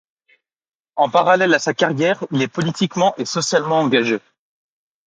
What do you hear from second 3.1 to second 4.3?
et socialement engagé.